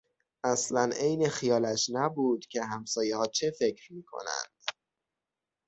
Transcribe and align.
اصلا 0.43 0.89
عین 0.97 1.29
خیالش 1.29 1.89
نبود 1.93 2.45
که 2.49 2.63
همسایهها 2.65 3.25
چه 3.27 3.51
فکر 3.59 3.93
میکنند. 3.93 4.63